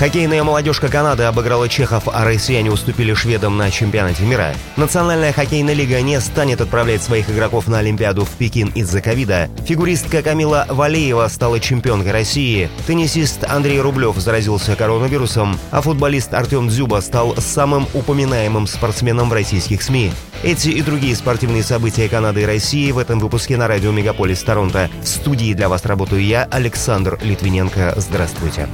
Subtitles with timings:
[0.00, 4.54] Хоккейная молодежка Канады обыграла чехов, а россияне уступили шведам на чемпионате мира.
[4.78, 9.50] Национальная хоккейная лига не станет отправлять своих игроков на Олимпиаду в Пекин из-за ковида.
[9.66, 12.70] Фигуристка Камила Валеева стала чемпионкой России.
[12.86, 19.82] Теннисист Андрей Рублев заразился коронавирусом, а футболист Артем Дзюба стал самым упоминаемым спортсменом в российских
[19.82, 20.12] СМИ.
[20.42, 24.88] Эти и другие спортивные события Канады и России в этом выпуске на радио Мегаполис Торонто.
[25.02, 27.92] В студии для вас работаю я, Александр Литвиненко.
[27.98, 28.66] Здравствуйте.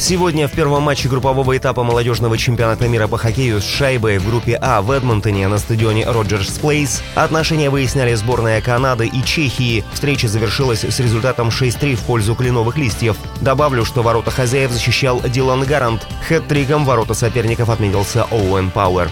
[0.00, 4.58] Сегодня в первом матче группового этапа молодежного чемпионата мира по хоккею с шайбой в группе
[4.60, 9.84] А в Эдмонтоне на стадионе Роджерс Плейс отношения выясняли сборная Канады и Чехии.
[9.92, 13.18] Встреча завершилась с результатом 6-3 в пользу кленовых листьев.
[13.42, 16.08] Добавлю, что ворота хозяев защищал Дилан Гарант.
[16.26, 19.10] Хэт-триком ворота соперников отметился Оуэн Пауэр.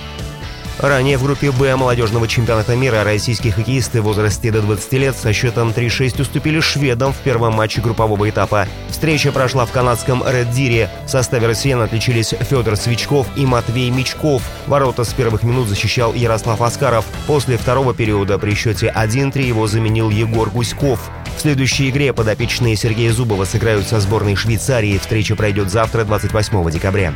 [0.79, 5.33] Ранее в группе «Б» молодежного чемпионата мира российские хоккеисты в возрасте до 20 лет со
[5.33, 8.69] счетом 3-6 уступили шведам в первом матче группового этапа.
[8.89, 10.89] Встреча прошла в канадском Реддире.
[11.05, 14.43] В составе россиян отличились Федор Свичков и Матвей Мичков.
[14.69, 17.05] Ворота с первых минут защищал Ярослав Аскаров.
[17.27, 21.11] После второго периода при счете 1-3 его заменил Егор Гуськов.
[21.37, 24.99] В следующей игре подопечные Сергея Зубова сыграют со сборной Швейцарии.
[24.99, 27.15] Встреча пройдет завтра, 28 декабря.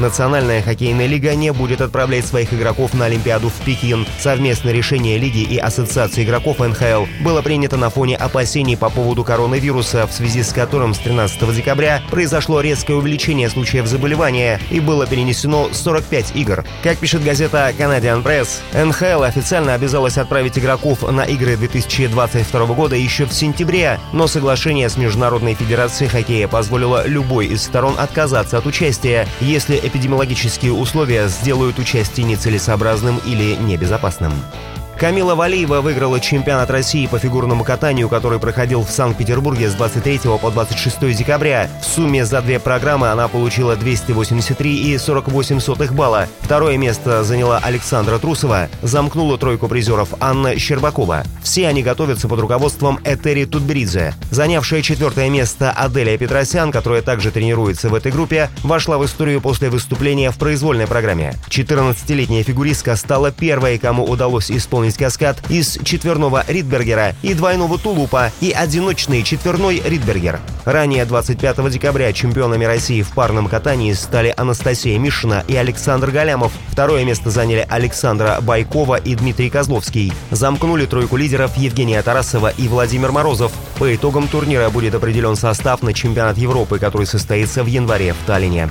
[0.00, 4.06] Национальная хоккейная лига не будет отправлять своих игроков на Олимпиаду в Пекин.
[4.18, 10.06] Совместное решение лиги и Ассоциации игроков НХЛ было принято на фоне опасений по поводу коронавируса,
[10.06, 15.68] в связи с которым с 13 декабря произошло резкое увеличение случаев заболевания и было перенесено
[15.70, 16.64] 45 игр.
[16.82, 23.26] Как пишет газета Canadian Press, НХЛ официально обязалась отправить игроков на игры 2022 года еще
[23.26, 29.28] в сентябре, но соглашение с Международной Федерацией хоккея позволило любой из сторон отказаться от участия,
[29.40, 34.32] если эпидемиологические условия сделают участие нецелесообразным или небезопасным.
[35.00, 40.50] Камила Валиева выиграла чемпионат России по фигурному катанию, который проходил в Санкт-Петербурге с 23 по
[40.50, 41.70] 26 декабря.
[41.80, 46.28] В сумме за две программы она получила 283,48 балла.
[46.42, 48.68] Второе место заняла Александра Трусова.
[48.82, 51.22] Замкнула тройку призеров Анна Щербакова.
[51.42, 54.12] Все они готовятся под руководством Этери Тутберидзе.
[54.30, 59.70] Занявшая четвертое место Аделия Петросян, которая также тренируется в этой группе, вошла в историю после
[59.70, 61.36] выступления в произвольной программе.
[61.48, 68.30] 14-летняя фигуристка стала первой, кому удалось исполнить исполнить каскад из четверного Ридбергера и двойного тулупа
[68.40, 70.40] и одиночный четверной Ридбергер.
[70.64, 76.52] Ранее 25 декабря чемпионами России в парном катании стали Анастасия Мишина и Александр Галямов.
[76.68, 80.12] Второе место заняли Александра Байкова и Дмитрий Козловский.
[80.30, 83.52] Замкнули тройку лидеров Евгения Тарасова и Владимир Морозов.
[83.78, 88.70] По итогам турнира будет определен состав на чемпионат Европы, который состоится в январе в Таллине.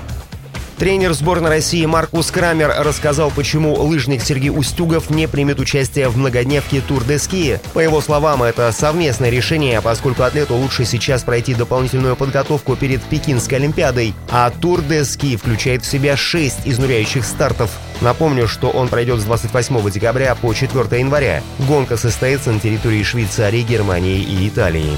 [0.79, 6.79] Тренер сборной России Маркус Крамер рассказал, почему лыжник Сергей Устюгов не примет участие в многодневке
[6.79, 7.59] Тур де Ски.
[7.73, 13.57] По его словам, это совместное решение, поскольку атлету лучше сейчас пройти дополнительную подготовку перед Пекинской
[13.57, 17.71] Олимпиадой, а Тур де Ски включает в себя шесть изнуряющих стартов.
[17.99, 21.43] Напомню, что он пройдет с 28 декабря по 4 января.
[21.67, 24.93] Гонка состоится на территории Швейцарии, Германии и Италии.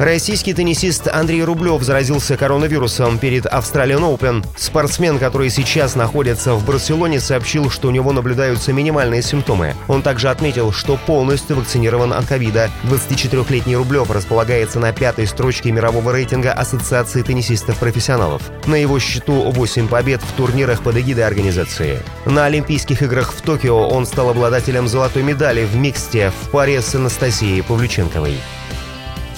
[0.00, 4.42] Российский теннисист Андрей Рублев заразился коронавирусом перед Australian Open.
[4.56, 9.74] Спортсмен, который сейчас находится в Барселоне, сообщил, что у него наблюдаются минимальные симптомы.
[9.88, 12.70] Он также отметил, что полностью вакцинирован от ковида.
[12.84, 18.40] 24-летний Рублев располагается на пятой строчке мирового рейтинга Ассоциации теннисистов-профессионалов.
[18.64, 22.00] На его счету 8 побед в турнирах под эгидой организации.
[22.24, 26.94] На Олимпийских играх в Токио он стал обладателем золотой медали в миксте в паре с
[26.94, 28.38] Анастасией Павлюченковой.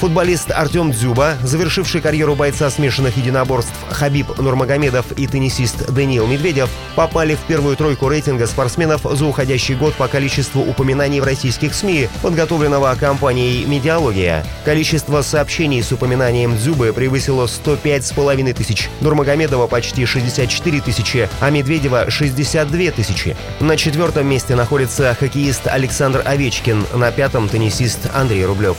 [0.02, 7.36] Футболист Артем Дзюба, завершивший карьеру бойца смешанных единоборств Хабиб Нурмагомедов и теннисист Даниил Медведев, попали
[7.36, 12.92] в первую тройку рейтинга спортсменов за уходящий год по количеству упоминаний в российских СМИ, подготовленного
[12.98, 14.44] компанией «Медиалогия».
[14.64, 22.90] Количество сообщений с упоминанием Дзюбы превысило 105,5 тысяч, Нурмагомедова почти 64 тысячи, а Медведева 62
[22.90, 23.36] тысячи.
[23.60, 28.76] На четвертом месте находится хоккеист Александр Овечкин, на пятом теннисист Андрей Рублев.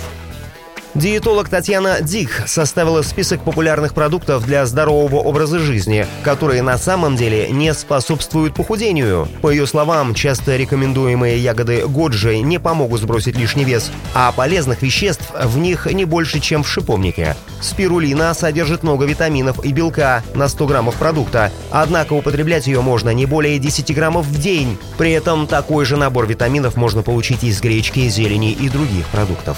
[0.95, 7.49] Диетолог Татьяна Дик составила список популярных продуктов для здорового образа жизни, которые на самом деле
[7.49, 9.27] не способствуют похудению.
[9.41, 15.31] По ее словам, часто рекомендуемые ягоды годжи не помогут сбросить лишний вес, а полезных веществ
[15.33, 17.35] в них не больше, чем в шиповнике.
[17.59, 23.25] Спирулина содержит много витаминов и белка на 100 граммов продукта, однако употреблять ее можно не
[23.25, 24.77] более 10 граммов в день.
[24.99, 29.57] При этом такой же набор витаминов можно получить из гречки, зелени и других продуктов.